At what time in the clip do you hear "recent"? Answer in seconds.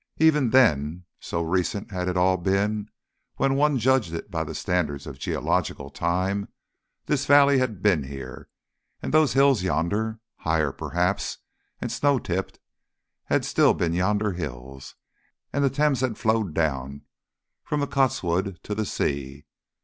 1.43-1.91